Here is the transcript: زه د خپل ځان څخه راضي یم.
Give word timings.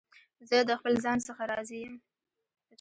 زه 0.49 0.57
د 0.69 0.71
خپل 0.79 0.93
ځان 1.03 1.17
څخه 1.27 1.43
راضي 1.51 1.77
یم. 1.83 1.95